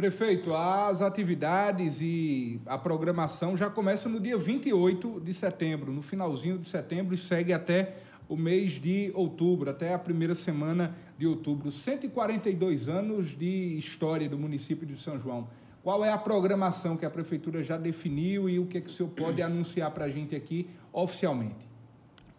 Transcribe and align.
Prefeito, 0.00 0.54
as 0.54 1.02
atividades 1.02 2.00
e 2.00 2.58
a 2.64 2.78
programação 2.78 3.54
já 3.54 3.68
começam 3.68 4.10
no 4.10 4.18
dia 4.18 4.38
28 4.38 5.20
de 5.20 5.34
setembro, 5.34 5.92
no 5.92 6.00
finalzinho 6.00 6.56
de 6.56 6.66
setembro, 6.66 7.14
e 7.14 7.18
segue 7.18 7.52
até 7.52 7.96
o 8.26 8.34
mês 8.34 8.80
de 8.80 9.12
outubro, 9.14 9.68
até 9.68 9.92
a 9.92 9.98
primeira 9.98 10.34
semana 10.34 10.96
de 11.18 11.26
outubro. 11.26 11.70
142 11.70 12.88
anos 12.88 13.36
de 13.36 13.76
história 13.76 14.26
do 14.26 14.38
município 14.38 14.86
de 14.86 14.96
São 14.96 15.18
João. 15.18 15.48
Qual 15.82 16.02
é 16.02 16.10
a 16.10 16.16
programação 16.16 16.96
que 16.96 17.04
a 17.04 17.10
Prefeitura 17.10 17.62
já 17.62 17.76
definiu 17.76 18.48
e 18.48 18.58
o 18.58 18.64
que, 18.64 18.78
é 18.78 18.80
que 18.80 18.88
o 18.88 18.90
senhor 18.90 19.10
pode 19.10 19.42
anunciar 19.42 19.90
para 19.90 20.06
a 20.06 20.08
gente 20.08 20.34
aqui 20.34 20.66
oficialmente? 20.94 21.68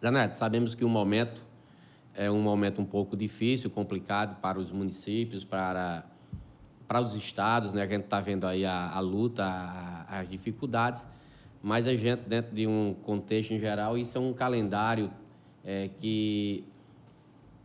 Zanetti, 0.02 0.36
sabemos 0.36 0.74
que 0.74 0.84
o 0.84 0.88
momento 0.88 1.40
é 2.12 2.28
um 2.28 2.42
momento 2.42 2.82
um 2.82 2.84
pouco 2.84 3.16
difícil, 3.16 3.70
complicado 3.70 4.40
para 4.40 4.58
os 4.58 4.72
municípios, 4.72 5.44
para, 5.44 6.04
para 6.92 7.00
os 7.00 7.14
estados, 7.14 7.72
né? 7.72 7.84
A 7.84 7.86
gente 7.86 8.04
está 8.04 8.20
vendo 8.20 8.46
aí 8.46 8.66
a, 8.66 8.90
a 8.90 9.00
luta, 9.00 9.46
a, 9.46 10.20
as 10.20 10.28
dificuldades, 10.28 11.08
mas 11.62 11.88
a 11.88 11.96
gente, 11.96 12.20
dentro 12.28 12.54
de 12.54 12.66
um 12.66 12.94
contexto 13.02 13.54
em 13.54 13.58
geral, 13.58 13.96
isso 13.96 14.18
é 14.18 14.20
um 14.20 14.34
calendário 14.34 15.10
é, 15.64 15.88
que 15.98 16.66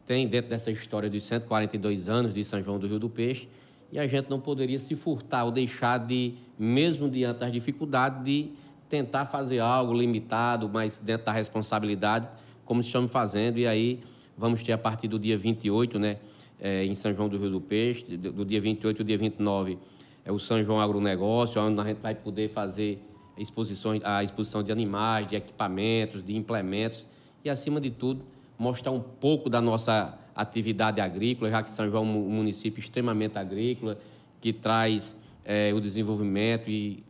tem 0.05 0.25
dentro 0.29 0.49
dessa 0.49 0.71
história 0.71 1.09
dos 1.09 1.25
142 1.25 2.07
anos 2.07 2.33
de 2.33 2.41
São 2.41 2.63
João 2.63 2.79
do 2.79 2.87
Rio 2.87 2.99
do 2.99 3.09
Peixe, 3.09 3.49
e 3.91 3.99
a 3.99 4.07
gente 4.07 4.29
não 4.29 4.39
poderia 4.39 4.79
se 4.79 4.95
furtar 4.95 5.43
ou 5.43 5.51
deixar 5.51 5.97
de, 5.97 6.35
mesmo 6.57 7.09
diante 7.09 7.39
das 7.39 7.51
dificuldades, 7.51 8.23
de 8.23 8.51
tentar 8.87 9.25
fazer 9.25 9.59
algo 9.59 9.91
limitado, 9.93 10.69
mas 10.69 10.99
dentro 10.99 11.25
da 11.25 11.33
responsabilidade, 11.33 12.29
como 12.63 12.79
estamos 12.79 13.11
fazendo, 13.11 13.59
e 13.59 13.67
aí 13.67 14.01
vamos 14.37 14.63
ter 14.63 14.71
a 14.71 14.77
partir 14.77 15.09
do 15.09 15.19
dia 15.19 15.37
28, 15.37 15.99
né, 15.99 16.15
é, 16.59 16.85
em 16.85 16.95
São 16.95 17.13
João 17.13 17.29
do 17.29 17.37
Rio 17.37 17.51
do 17.51 17.61
Peixe, 17.61 18.17
do 18.17 18.45
dia 18.45 18.59
28 18.59 19.01
ao 19.01 19.05
dia 19.05 19.17
29, 19.17 19.77
é 20.25 20.31
o 20.31 20.39
São 20.39 20.61
João 20.63 20.79
Agronegócio, 20.79 21.61
onde 21.61 21.79
a 21.79 21.83
gente 21.83 21.99
vai 21.99 22.13
poder 22.13 22.49
fazer 22.49 22.99
exposições, 23.37 24.01
a 24.03 24.23
exposição 24.23 24.63
de 24.63 24.71
animais, 24.71 25.27
de 25.27 25.35
equipamentos, 25.35 26.23
de 26.23 26.35
implementos, 26.35 27.07
e, 27.45 27.49
acima 27.49 27.79
de 27.79 27.91
tudo, 27.91 28.25
mostrar 28.57 28.91
um 28.91 28.99
pouco 28.99 29.49
da 29.49 29.61
nossa 29.61 30.17
atividade 30.35 30.99
agrícola, 30.99 31.49
já 31.49 31.63
que 31.63 31.69
São 31.69 31.89
João 31.89 32.03
é 32.03 32.07
um 32.07 32.29
município 32.29 32.79
extremamente 32.79 33.37
agrícola, 33.37 33.97
que 34.41 34.51
traz 34.51 35.15
é, 35.45 35.73
o 35.73 35.79
desenvolvimento 35.79 36.69
e 36.69 37.03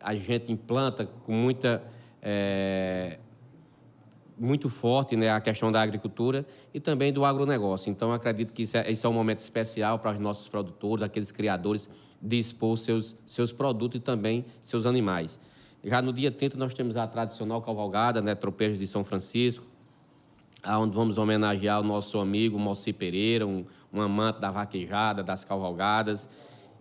a 0.00 0.14
gente 0.14 0.50
implanta 0.52 1.06
com 1.06 1.32
muita 1.32 1.82
é, 2.20 3.18
muito 4.42 4.68
forte 4.68 5.14
né, 5.14 5.30
a 5.30 5.40
questão 5.40 5.70
da 5.70 5.80
agricultura 5.80 6.44
e 6.74 6.80
também 6.80 7.12
do 7.12 7.24
agronegócio. 7.24 7.88
Então, 7.88 8.12
acredito 8.12 8.52
que 8.52 8.66
é, 8.76 8.90
esse 8.90 9.06
é 9.06 9.08
um 9.08 9.12
momento 9.12 9.38
especial 9.38 10.00
para 10.00 10.10
os 10.10 10.18
nossos 10.18 10.48
produtores, 10.48 11.04
aqueles 11.04 11.30
criadores, 11.30 11.88
de 12.20 12.38
expor 12.38 12.76
seus, 12.76 13.16
seus 13.24 13.52
produtos 13.52 14.00
e 14.00 14.02
também 14.02 14.44
seus 14.60 14.84
animais. 14.84 15.38
Já 15.84 16.02
no 16.02 16.12
dia 16.12 16.30
30 16.30 16.56
nós 16.56 16.74
temos 16.74 16.96
a 16.96 17.06
tradicional 17.06 17.62
cavalgada, 17.62 18.20
né, 18.20 18.34
Tropeiros 18.34 18.78
de 18.78 18.86
São 18.86 19.04
Francisco, 19.04 19.64
onde 20.66 20.94
vamos 20.94 21.18
homenagear 21.18 21.80
o 21.80 21.84
nosso 21.84 22.18
amigo 22.18 22.58
Moacir 22.58 22.94
Pereira, 22.94 23.46
um, 23.46 23.64
um 23.92 24.00
amante 24.00 24.40
da 24.40 24.50
vaquejada, 24.50 25.22
das 25.22 25.44
cavalgadas. 25.44 26.28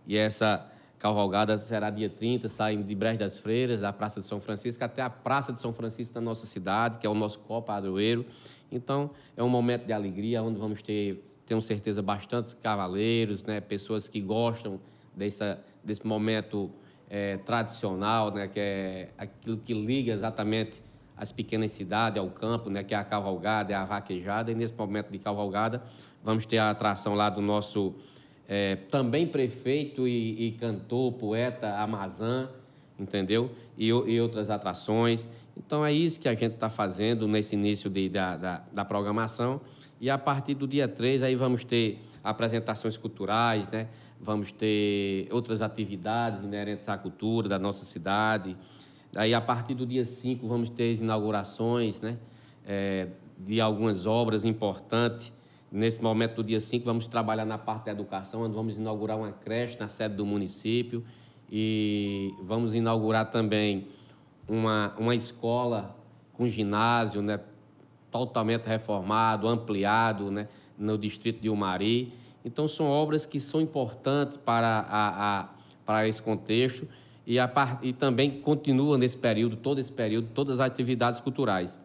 E 0.08 0.18
essa 0.18 0.68
cavalgada 1.02 1.58
será 1.58 1.90
dia 1.90 2.10
30, 2.10 2.48
saindo 2.48 2.84
de 2.84 2.94
Brejo 2.94 3.18
das 3.18 3.40
Freiras, 3.40 3.82
da 3.82 3.92
Praça 3.92 4.20
de 4.20 4.26
São 4.28 4.40
Francisco, 4.40 4.84
até 4.84 5.02
a 5.02 5.10
Praça 5.10 5.52
de 5.52 5.60
São 5.60 5.74
Francisco 5.74 6.14
da 6.14 6.22
nossa 6.22 6.46
cidade, 6.46 7.00
que 7.00 7.08
é 7.08 7.10
o 7.10 7.16
nosso 7.16 7.40
copo 7.40 7.68
padroeiro. 7.68 8.24
Então, 8.72 9.10
é 9.36 9.42
um 9.42 9.50
momento 9.50 9.88
de 9.88 9.94
alegria, 9.94 10.44
onde 10.44 10.60
vamos 10.60 10.84
ter, 10.84 11.28
tenho 11.48 11.60
certeza, 11.60 12.04
bastantes 12.04 12.54
cavaleiros, 12.54 13.42
né, 13.44 13.60
pessoas 13.60 14.08
que 14.08 14.22
gostam 14.22 14.80
dessa, 15.16 15.60
desse 15.84 16.06
momento 16.06 16.70
é, 17.10 17.38
tradicional, 17.38 18.32
né, 18.32 18.48
que 18.48 18.60
é 18.60 19.10
aquilo 19.18 19.58
que 19.58 19.74
liga 19.74 20.14
exatamente 20.14 20.84
as 21.18 21.32
pequenas 21.32 21.72
cidades 21.72 22.20
ao 22.20 22.30
campo, 22.30 22.70
né, 22.70 22.84
que 22.84 22.94
é 22.94 22.98
a 22.98 23.04
cavalgada, 23.04 23.74
é 23.74 23.76
a 23.76 23.86
vaquejada, 23.86 24.52
e 24.52 24.56
nesse 24.56 24.76
momento 24.76 25.12
de 25.12 25.18
cavalgada 25.18 25.82
vamos 26.24 26.46
ter 26.46 26.60
a 26.60 26.70
atração 26.70 27.16
lá 27.16 27.28
do 27.28 27.42
nosso 27.42 27.96
é, 28.48 28.76
também 28.76 29.28
prefeito 29.28 30.08
e, 30.08 30.48
e, 30.48 30.52
cantor, 30.54 31.14
poeta 31.14 31.78
Amazã, 31.78 32.50
entendeu? 33.00 33.52
E, 33.78 33.88
e, 33.88 34.22
outras 34.22 34.50
atrações. 34.50 35.28
Então 35.58 35.86
é 35.86 35.92
isso 35.92 36.20
que 36.20 36.28
a 36.28 36.34
gente 36.34 36.56
está 36.56 36.70
fazendo 36.70 37.28
nesse 37.28 37.56
início 37.56 37.90
de, 37.90 38.10
da, 38.10 38.38
da, 38.38 38.64
da, 38.72 38.86
programação. 38.86 39.62
E 40.00 40.10
a 40.10 40.18
partir 40.18 40.56
do 40.56 40.68
dia 40.68 40.88
3 40.88 41.24
aí 41.24 41.36
vamos 41.36 41.64
ter 41.64 42.00
apresentações 42.24 42.98
culturais, 42.98 43.68
né? 43.70 43.88
vamos 44.22 44.52
ter 44.52 45.28
outras 45.32 45.62
atividades 45.62 46.44
inerentes 46.44 46.88
à 46.88 46.98
cultura 46.98 47.50
da 47.50 47.58
nossa 47.58 47.84
cidade. 47.84 48.56
Aí, 49.16 49.34
a 49.34 49.42
partir 49.42 49.74
do 49.74 49.86
dia 49.86 50.06
5, 50.06 50.48
vamos 50.48 50.70
ter 50.70 50.92
as 50.92 51.00
inaugurações 51.00 52.00
né? 52.00 52.18
É, 52.66 53.08
de 53.38 53.60
algumas 53.60 54.06
obras 54.06 54.46
importantes. 54.46 55.34
Nesse 55.72 56.04
momento 56.04 56.36
do 56.36 56.44
dia 56.44 56.60
5, 56.60 56.86
vamos 56.86 57.08
trabalhar 57.08 57.46
na 57.46 57.58
parte 57.58 57.86
da 57.86 57.92
educação, 57.92 58.42
onde 58.42 58.54
vamos 58.54 58.76
inaugurar 58.76 59.18
uma 59.18 59.32
creche 59.32 59.80
na 59.80 59.88
sede 59.88 60.16
do 60.16 60.26
município 60.26 61.02
e 61.50 62.36
vamos 62.44 62.74
inaugurar 62.74 63.30
também 63.30 63.88
uma, 64.50 64.94
uma 64.98 65.16
escola 65.16 65.96
com 66.34 66.46
ginásio, 66.46 67.22
né, 67.22 67.40
totalmente 68.12 68.66
reformado, 68.66 69.48
ampliado, 69.48 70.30
né, 70.30 70.50
no 70.78 70.98
distrito 70.98 71.42
de 71.42 71.50
Umari. 71.50 72.12
Então, 72.44 72.68
são 72.68 72.88
obras 72.88 73.26
que 73.26 73.40
são 73.40 73.62
importantes 73.62 74.36
para, 74.36 74.86
a, 74.90 75.40
a 75.40 75.50
para 75.86 76.06
esse 76.06 76.22
contexto 76.22 76.86
e, 77.26 77.40
a, 77.40 77.50
e 77.82 77.94
também 77.94 78.42
continua 78.42 78.98
nesse 78.98 79.18
período, 79.18 79.56
todo 79.56 79.80
esse 79.80 79.92
período, 79.92 80.28
todas 80.34 80.60
as 80.60 80.68
atividades 80.68 81.22
culturais. 81.22 81.80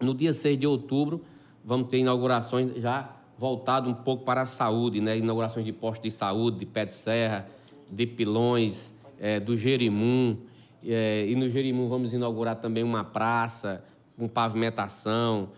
No 0.00 0.14
dia 0.14 0.32
6 0.32 0.58
de 0.58 0.66
outubro, 0.66 1.24
vamos 1.70 1.86
ter 1.86 1.98
inaugurações 1.98 2.74
já 2.82 3.16
voltado 3.38 3.88
um 3.88 3.94
pouco 3.94 4.24
para 4.24 4.42
a 4.42 4.46
saúde, 4.46 5.00
né? 5.00 5.16
inaugurações 5.16 5.64
de 5.64 5.72
postos 5.72 6.02
de 6.02 6.10
saúde, 6.10 6.58
de 6.58 6.66
pé 6.66 6.84
de 6.84 6.92
serra, 6.92 7.48
de 7.88 8.06
pilões, 8.08 8.92
é, 9.20 9.38
do 9.38 9.56
Jerimum. 9.56 10.36
É, 10.84 11.26
e 11.28 11.36
no 11.36 11.48
Jerimum 11.48 11.88
vamos 11.88 12.12
inaugurar 12.12 12.56
também 12.56 12.82
uma 12.82 13.04
praça 13.04 13.84
com 14.18 14.26
pavimentação. 14.26 15.50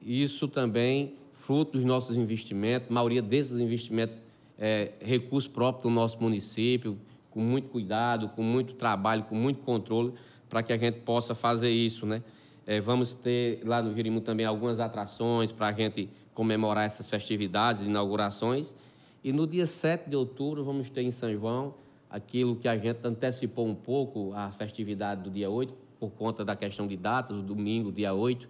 Isso 0.00 0.48
também 0.48 1.16
fruto 1.34 1.72
dos 1.72 1.84
nossos 1.84 2.16
investimentos, 2.16 2.88
maioria 2.88 3.20
desses 3.20 3.58
investimentos 3.60 4.16
é 4.58 4.92
recurso 5.02 5.50
próprio 5.50 5.90
do 5.90 5.90
nosso 5.90 6.18
município, 6.18 6.98
com 7.30 7.40
muito 7.40 7.68
cuidado, 7.68 8.30
com 8.30 8.42
muito 8.42 8.72
trabalho, 8.72 9.24
com 9.24 9.34
muito 9.34 9.60
controle, 9.60 10.14
para 10.48 10.62
que 10.62 10.72
a 10.72 10.78
gente 10.78 11.00
possa 11.00 11.34
fazer 11.34 11.70
isso, 11.70 12.06
né? 12.06 12.22
É, 12.68 12.82
vamos 12.82 13.14
ter 13.14 13.62
lá 13.64 13.80
no 13.80 13.94
Jirimu 13.94 14.20
também 14.20 14.44
algumas 14.44 14.78
atrações 14.78 15.50
para 15.50 15.68
a 15.68 15.72
gente 15.72 16.06
comemorar 16.34 16.84
essas 16.84 17.08
festividades, 17.08 17.80
inaugurações. 17.80 18.76
E 19.24 19.32
no 19.32 19.46
dia 19.46 19.66
7 19.66 20.10
de 20.10 20.14
outubro 20.14 20.62
vamos 20.62 20.90
ter 20.90 21.00
em 21.00 21.10
São 21.10 21.32
João 21.32 21.72
aquilo 22.10 22.54
que 22.56 22.68
a 22.68 22.76
gente 22.76 22.98
antecipou 23.04 23.66
um 23.66 23.74
pouco, 23.74 24.34
a 24.34 24.52
festividade 24.52 25.22
do 25.22 25.30
dia 25.30 25.48
8, 25.48 25.72
por 25.98 26.10
conta 26.10 26.44
da 26.44 26.54
questão 26.54 26.86
de 26.86 26.94
datas, 26.94 27.38
o 27.38 27.40
domingo, 27.40 27.90
dia 27.90 28.12
8, 28.12 28.46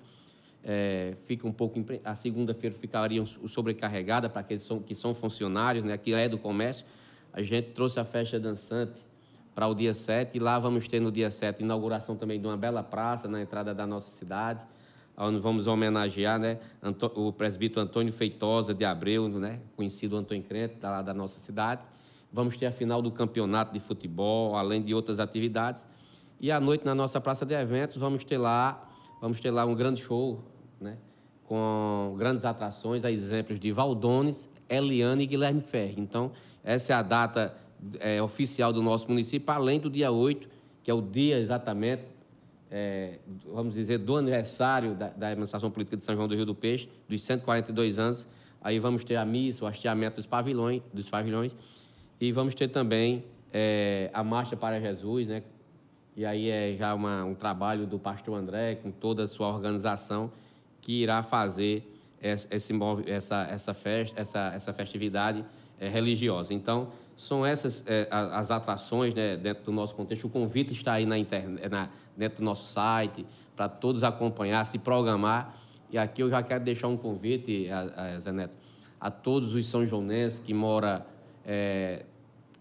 é, 0.64 1.14
fica 1.22 1.46
um 1.46 1.52
pouco 1.52 1.80
a 2.02 2.16
segunda-feira 2.16 2.74
ficaria 2.74 3.24
sobrecarregada 3.24 4.28
para 4.28 4.40
aqueles 4.40 4.68
que 4.84 4.96
são, 4.96 5.14
funcionários, 5.14 5.84
né, 5.84 5.96
que 5.96 6.12
é 6.12 6.28
do 6.28 6.38
comércio. 6.38 6.84
A 7.32 7.40
gente 7.40 7.70
trouxe 7.70 8.00
a 8.00 8.04
festa 8.04 8.40
dançante 8.40 9.00
para 9.58 9.66
o 9.66 9.74
dia 9.74 9.92
7 9.92 10.36
e 10.36 10.38
lá 10.38 10.56
vamos 10.56 10.86
ter 10.86 11.00
no 11.00 11.10
dia 11.10 11.32
7 11.32 11.64
inauguração 11.64 12.14
também 12.14 12.41
de 12.41 12.46
uma 12.46 12.56
bela 12.56 12.80
praça 12.80 13.26
na 13.26 13.42
entrada 13.42 13.74
da 13.74 13.84
nossa 13.84 14.08
cidade, 14.08 14.64
onde 15.16 15.41
vamos 15.41 15.66
homenagear 15.66 16.38
né, 16.38 16.60
o 17.16 17.32
presbítero 17.32 17.80
Antônio 17.80 18.12
Feitosa 18.12 18.72
de 18.72 18.84
Abreu, 18.84 19.28
né, 19.28 19.58
conhecido 19.74 20.16
Antônio 20.16 20.44
Crente, 20.44 20.76
da, 20.76 21.02
da 21.02 21.12
nossa 21.12 21.41
cidade. 21.41 21.82
Vamos 22.32 22.56
ter 22.56 22.66
a 22.66 22.70
final 22.70 23.02
do 23.02 23.10
campeonato 23.10 23.74
de 23.74 23.80
futebol, 23.80 24.54
além 24.54 24.80
de 24.80 24.94
outras 24.94 25.18
atividades. 25.18 25.88
E 26.41 26.53
à 26.53 26.60
noite, 26.60 26.84
na 26.84 26.94
nossa 26.94 27.21
praça 27.21 27.44
de 27.44 27.54
eventos, 27.56 27.97
vamos 27.97 28.22
ter 28.22 28.38
lá 28.38 28.88
Vamos 29.21 29.41
ter 29.41 29.50
lá 29.50 29.65
um 29.65 29.74
grande 29.74 30.00
show, 30.00 30.41
né? 30.80 30.97
com 31.44 32.15
grandes 32.16 32.44
atrações, 32.44 33.04
a 33.04 33.10
exemplos 33.10 33.59
de 33.59 33.72
Valdones, 33.72 34.48
Eliane 34.68 35.24
e 35.24 35.27
Guilherme 35.27 35.60
Ferri. 35.60 35.94
Então, 35.98 36.30
essa 36.62 36.92
é 36.92 36.97
a 36.97 37.03
data 37.03 37.56
é, 38.01 38.22
oficial 38.22 38.72
do 38.72 38.83
nosso 38.83 39.09
município, 39.09 39.53
além 39.53 39.78
do 39.80 39.91
dia 39.91 40.10
8, 40.10 40.48
que 40.83 40.91
é 40.91 40.95
o 40.95 41.01
dia 41.03 41.39
exatamente, 41.39 42.03
é, 42.71 43.19
vamos 43.53 43.75
dizer, 43.75 43.98
do 43.98 44.16
aniversário 44.16 44.95
da, 44.95 45.09
da, 45.10 45.28
administração 45.28 45.71
política 45.71 45.97
de 45.97 46.04
São 46.04 46.15
João 46.15 46.28
do 46.28 46.34
Rio 46.34 46.47
do 46.47 46.54
Peixe, 46.54 46.89
dos 47.09 47.22
142 47.22 47.98
anos. 47.98 48.27
Aí 48.60 48.78
vamos 48.78 49.04
ter 49.04 49.16
a 49.16 49.25
missa, 49.25 49.65
o 49.65 49.69
hasteamento 49.69 50.16
dos 50.16 50.27
pavilhões, 50.27 50.83
dos 50.92 51.09
pavilhões 51.09 51.54
e 52.21 52.33
vamos 52.33 52.54
ter 52.54 52.69
também 52.69 53.25
é, 53.53 54.10
a 54.13 54.24
Marcha 54.24 54.57
para 54.57 54.81
Jesus, 54.81 55.28
né, 55.28 55.42
e 56.16 56.27
aí 56.27 56.51
é 56.51 56.74
já 56.77 56.95
uma, 56.95 57.24
um 57.24 57.34
trabalho 57.34 57.86
do 57.86 57.98
pastor 57.98 58.36
André, 58.36 58.74
com 58.74 58.91
toda 58.91 59.22
a 59.22 59.28
sua 59.28 59.48
organização, 59.48 60.33
que 60.81 61.03
irá 61.03 61.22
fazer 61.22 61.89
esse, 62.21 62.48
essa, 63.07 63.47
essa, 63.48 63.72
festa, 63.72 64.21
essa, 64.21 64.53
essa 64.53 64.72
festividade 64.72 65.45
é, 65.80 65.89
religiosa. 65.89 66.53
Então, 66.53 66.89
são 67.16 67.45
essas 67.45 67.83
é, 67.86 68.07
as 68.10 68.51
atrações 68.51 69.13
né, 69.15 69.36
dentro 69.36 69.65
do 69.65 69.72
nosso 69.72 69.95
contexto. 69.95 70.27
O 70.27 70.30
convite 70.30 70.72
está 70.72 70.92
aí 70.92 71.04
na 71.04 71.19
internet, 71.19 71.69
na, 71.69 71.89
dentro 72.16 72.39
do 72.39 72.45
nosso 72.45 72.66
site, 72.66 73.27
para 73.57 73.69
todos 73.69 74.04
acompanhar, 74.04 74.65
se 74.65 74.78
programar. 74.78 75.57
E 75.91 75.98
aqui 75.98 76.22
eu 76.22 76.30
já 76.30 76.42
quero 76.42 76.63
deixar 76.63 76.89
um 76.89 76.97
convite, 76.97 77.69
a, 77.71 78.15
a 78.15 78.19
Zé 78.19 78.30
Neto, 78.30 78.57
a 79.01 79.10
todos 79.10 79.54
os 79.54 79.66
são 79.66 79.84
joanenses 79.84 80.39
que 80.39 80.54
moram 80.54 81.03
é, 81.45 82.04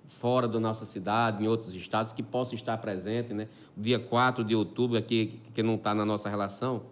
fora 0.07 0.47
da 0.47 0.59
nossa 0.59 0.85
cidade, 0.85 1.43
em 1.43 1.47
outros 1.47 1.73
estados, 1.75 2.11
que 2.11 2.23
possam 2.23 2.55
estar 2.55 2.77
presentes. 2.77 3.35
Né? 3.35 3.47
Dia 3.75 3.99
4 3.99 4.43
de 4.43 4.55
outubro, 4.55 4.97
aqui, 4.97 5.39
que 5.53 5.61
não 5.61 5.75
está 5.75 5.93
na 5.93 6.05
nossa 6.05 6.29
relação, 6.29 6.83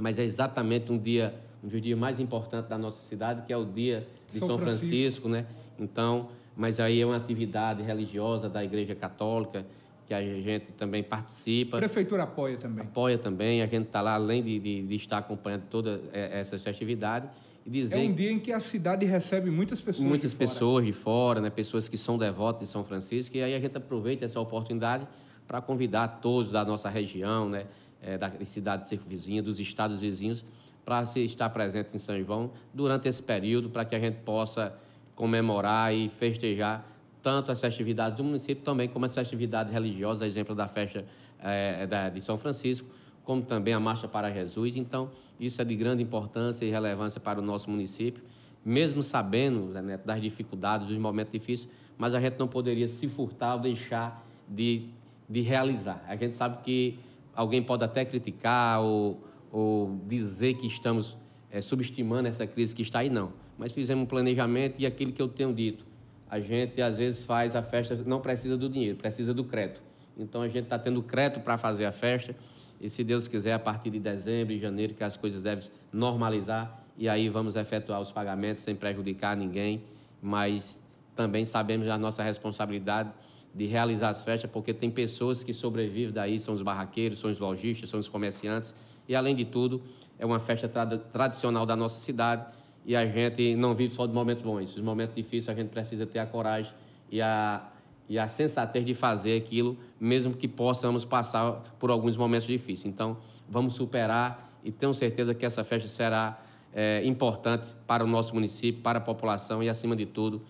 mas 0.00 0.18
é 0.18 0.24
exatamente 0.24 0.90
um 0.90 0.98
dia, 0.98 1.34
um 1.62 1.68
dos 1.68 1.80
dias 1.80 1.98
mais 1.98 2.18
importantes 2.18 2.68
da 2.68 2.76
nossa 2.76 3.00
cidade, 3.00 3.42
que 3.46 3.52
é 3.52 3.56
o 3.56 3.64
dia 3.64 4.06
de 4.28 4.38
São, 4.38 4.48
São 4.48 4.58
Francisco. 4.58 4.86
Francisco, 4.86 5.28
né? 5.28 5.46
Então, 5.78 6.28
mas 6.56 6.80
aí 6.80 7.00
é 7.00 7.06
uma 7.06 7.16
atividade 7.16 7.82
religiosa 7.82 8.48
da 8.48 8.64
Igreja 8.64 8.94
Católica 8.94 9.64
que 10.06 10.14
a 10.14 10.20
gente 10.20 10.72
também 10.72 11.02
participa. 11.02 11.76
A 11.76 11.80
prefeitura 11.80 12.24
apoia 12.24 12.56
também. 12.56 12.84
Apoia 12.84 13.18
também. 13.18 13.62
A 13.62 13.66
gente 13.66 13.86
está 13.86 14.00
lá, 14.00 14.14
além 14.14 14.42
de, 14.42 14.58
de, 14.58 14.82
de, 14.82 14.94
estar 14.96 15.18
acompanhando 15.18 15.64
todas 15.70 16.00
é, 16.12 16.40
essas 16.40 16.62
festividades. 16.62 17.30
E 17.64 17.70
dizer 17.70 18.04
é 18.04 18.08
um 18.08 18.12
dia 18.12 18.32
em 18.32 18.40
que 18.40 18.52
a 18.52 18.58
cidade 18.58 19.06
recebe 19.06 19.48
muitas 19.48 19.80
pessoas 19.80 20.06
Muitas 20.06 20.32
de 20.32 20.36
pessoas 20.36 20.84
de 20.84 20.92
fora, 20.92 21.40
né? 21.40 21.48
pessoas 21.48 21.88
que 21.88 21.96
são 21.96 22.18
devotas 22.18 22.66
de 22.66 22.72
São 22.72 22.84
Francisco. 22.84 23.36
E 23.36 23.42
aí 23.42 23.54
a 23.54 23.60
gente 23.60 23.76
aproveita 23.76 24.24
essa 24.24 24.40
oportunidade 24.40 25.06
para 25.46 25.60
convidar 25.60 26.08
todos 26.20 26.50
da 26.50 26.64
nossa 26.64 26.88
região, 26.88 27.48
né? 27.48 27.66
É, 28.04 28.18
da 28.18 28.32
cidade 28.44 28.88
circunvizinha, 28.88 29.40
dos 29.40 29.60
estados 29.60 30.00
vizinhos, 30.00 30.44
para 30.84 31.06
se 31.06 31.24
estar 31.24 31.48
presente 31.50 31.94
em 31.94 31.98
São 31.98 32.20
João 32.22 32.50
durante 32.72 33.08
esse 33.08 33.22
período, 33.22 33.70
para 33.70 33.84
que 33.84 33.94
a 33.94 34.00
gente 34.00 34.16
possa 34.18 34.74
comemorar 35.14 35.94
e 35.94 36.08
festejar 36.08 36.84
tanto 37.22 37.52
as 37.52 37.60
festividades 37.60 38.16
do 38.16 38.24
município 38.24 38.64
também 38.64 38.88
como 38.88 39.04
as 39.04 39.14
festividades 39.14 39.72
religiosas, 39.72 40.22
exemplo 40.22 40.54
da 40.54 40.66
festa 40.66 41.04
é, 41.40 41.86
da, 41.86 42.08
de 42.08 42.20
São 42.20 42.36
Francisco, 42.36 42.88
como 43.24 43.42
também 43.42 43.72
a 43.72 43.80
Marcha 43.80 44.08
para 44.08 44.30
Jesus. 44.30 44.76
Então, 44.76 45.10
isso 45.38 45.62
é 45.62 45.64
de 45.64 45.76
grande 45.76 46.02
importância 46.02 46.64
e 46.64 46.70
relevância 46.70 47.20
para 47.20 47.38
o 47.38 47.42
nosso 47.42 47.70
município, 47.70 48.22
mesmo 48.64 49.02
sabendo 49.02 49.66
né, 49.66 49.98
das 50.04 50.20
dificuldades, 50.20 50.88
dos 50.88 50.98
momentos 50.98 51.32
difíceis, 51.32 51.68
mas 51.96 52.14
a 52.14 52.20
gente 52.20 52.38
não 52.38 52.48
poderia 52.48 52.88
se 52.88 53.06
furtar 53.06 53.54
ou 53.54 53.60
deixar 53.60 54.26
de, 54.48 54.88
de 55.28 55.40
realizar. 55.40 56.04
A 56.08 56.16
gente 56.16 56.34
sabe 56.34 56.62
que 56.64 56.98
alguém 57.34 57.62
pode 57.62 57.84
até 57.84 58.04
criticar 58.04 58.80
ou, 58.80 59.20
ou 59.52 60.00
dizer 60.08 60.54
que 60.54 60.66
estamos 60.66 61.16
é, 61.50 61.60
subestimando 61.60 62.26
essa 62.26 62.46
crise 62.46 62.74
que 62.74 62.80
está 62.80 63.00
aí, 63.00 63.10
não. 63.10 63.34
Mas 63.58 63.72
fizemos 63.72 64.04
um 64.04 64.06
planejamento 64.06 64.80
e 64.80 64.86
aquilo 64.86 65.12
que 65.12 65.20
eu 65.20 65.28
tenho 65.28 65.52
dito, 65.52 65.84
a 66.28 66.40
gente 66.40 66.80
às 66.80 66.96
vezes 66.96 67.24
faz 67.24 67.54
a 67.54 67.62
festa, 67.62 67.94
não 68.06 68.20
precisa 68.20 68.56
do 68.56 68.68
dinheiro, 68.68 68.96
precisa 68.96 69.34
do 69.34 69.44
crédito. 69.44 69.82
Então 70.16 70.40
a 70.40 70.48
gente 70.48 70.64
está 70.64 70.78
tendo 70.78 71.02
crédito 71.02 71.42
para 71.42 71.58
fazer 71.58 71.84
a 71.84 71.92
festa 71.92 72.34
e 72.80 72.88
se 72.88 73.04
Deus 73.04 73.28
quiser, 73.28 73.52
a 73.52 73.58
partir 73.58 73.90
de 73.90 74.00
dezembro 74.00 74.54
e 74.54 74.58
janeiro, 74.58 74.94
que 74.94 75.04
as 75.04 75.16
coisas 75.16 75.42
devem 75.42 75.68
normalizar 75.92 76.82
e 76.96 77.08
aí 77.08 77.28
vamos 77.28 77.54
efetuar 77.54 78.00
os 78.00 78.10
pagamentos 78.10 78.62
sem 78.62 78.74
prejudicar 78.74 79.36
ninguém, 79.36 79.84
mas 80.20 80.82
também 81.14 81.44
sabemos 81.44 81.88
a 81.88 81.98
nossa 81.98 82.22
responsabilidade 82.22 83.10
de 83.54 83.66
realizar 83.66 84.08
as 84.08 84.22
festas, 84.22 84.50
porque 84.50 84.72
tem 84.72 84.90
pessoas 84.90 85.42
que 85.42 85.52
sobrevivem 85.52 86.12
daí, 86.12 86.40
são 86.40 86.54
os 86.54 86.62
barraqueiros, 86.62 87.18
são 87.18 87.30
os 87.30 87.38
lojistas, 87.38 87.90
são 87.90 88.00
os 88.00 88.08
comerciantes, 88.08 88.74
e 89.08 89.14
além 89.14 89.34
de 89.34 89.44
tudo, 89.44 89.82
é 90.18 90.24
uma 90.24 90.38
festa 90.38 90.68
tradicional 90.68 91.66
da 91.66 91.76
nossa 91.76 92.00
cidade 92.00 92.46
e 92.84 92.96
a 92.96 93.04
gente 93.04 93.54
não 93.56 93.74
vive 93.74 93.94
só 93.94 94.06
de 94.06 94.12
momentos 94.12 94.42
bons. 94.42 94.74
Os 94.76 94.82
momentos 94.82 95.14
difíceis 95.14 95.48
a 95.48 95.54
gente 95.54 95.70
precisa 95.70 96.06
ter 96.06 96.18
a 96.18 96.26
coragem 96.26 96.72
e 97.10 97.20
a, 97.20 97.68
e 98.08 98.18
a 98.18 98.28
sensatez 98.28 98.84
de 98.84 98.94
fazer 98.94 99.36
aquilo, 99.36 99.76
mesmo 100.00 100.34
que 100.34 100.48
possamos 100.48 101.04
passar 101.04 101.62
por 101.78 101.90
alguns 101.90 102.16
momentos 102.16 102.46
difíceis. 102.46 102.86
Então, 102.86 103.16
vamos 103.48 103.74
superar 103.74 104.50
e 104.64 104.70
tenho 104.70 104.94
certeza 104.94 105.34
que 105.34 105.44
essa 105.44 105.64
festa 105.64 105.88
será 105.88 106.40
é, 106.72 107.02
importante 107.04 107.66
para 107.86 108.02
o 108.04 108.06
nosso 108.06 108.34
município, 108.34 108.82
para 108.82 108.98
a 108.98 109.02
população 109.02 109.62
e, 109.62 109.68
acima 109.68 109.94
de 109.94 110.06
tudo, 110.06 110.42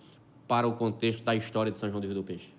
para 0.47 0.67
o 0.67 0.73
contexto 0.73 1.23
da 1.23 1.35
história 1.35 1.71
de 1.71 1.77
São 1.77 1.89
João 1.89 1.99
do 1.99 2.07
Rio 2.07 2.15
do 2.15 2.23
Peixe. 2.23 2.53